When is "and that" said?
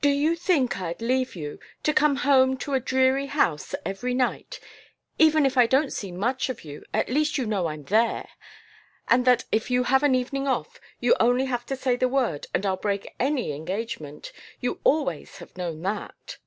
9.06-9.44